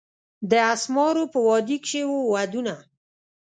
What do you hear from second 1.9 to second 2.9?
وو ودونه